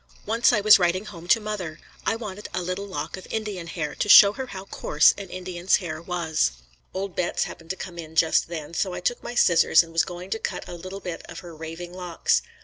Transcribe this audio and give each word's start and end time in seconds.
Once 0.25 0.51
I 0.51 0.61
was 0.61 0.79
writing 0.79 1.05
home 1.05 1.27
to 1.27 1.39
mother. 1.39 1.79
I 2.07 2.15
wanted 2.15 2.49
a 2.55 2.63
little 2.63 2.87
lock 2.87 3.17
of 3.17 3.27
Indian 3.29 3.67
hair 3.67 3.93
to 3.93 4.09
show 4.09 4.31
her 4.33 4.47
how 4.47 4.65
coarse 4.65 5.13
an 5.15 5.29
Indian's 5.29 5.75
hair 5.75 6.01
was. 6.01 6.53
Old 6.91 7.15
Betts 7.15 7.43
happened 7.43 7.69
to 7.69 7.75
come 7.75 7.99
in 7.99 8.15
just 8.15 8.47
then, 8.47 8.73
so 8.73 8.93
I 8.93 8.99
took 8.99 9.21
my 9.21 9.35
scissors 9.35 9.83
and 9.83 9.93
was 9.93 10.03
going 10.03 10.31
to 10.31 10.39
cut 10.39 10.67
a 10.67 10.73
little 10.73 11.01
bit 11.01 11.21
of 11.29 11.41
her 11.41 11.55
"raving 11.55 11.93
locks." 11.93 12.41